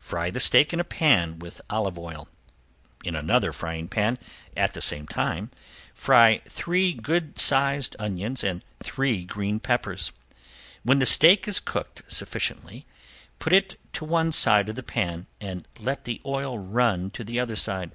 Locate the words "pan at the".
3.86-4.80